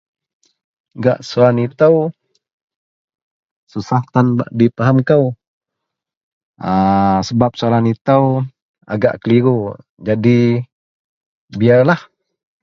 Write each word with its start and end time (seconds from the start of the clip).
gak 1.03 1.19
soalan 1.29 1.61
itou, 1.65 1.97
susah 3.71 4.01
tan 4.13 4.27
bak 4.37 4.49
difaham 4.59 4.97
kou 5.09 5.25
a 6.69 6.71
sebab 7.27 7.51
soalan 7.59 7.89
itou 7.93 8.23
agak 8.93 9.13
keliru 9.21 9.57
jadi 10.07 10.39
biarlah 11.59 12.01